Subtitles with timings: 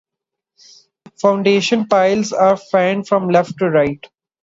[1.17, 4.03] Foundation piles are fanned from left to right.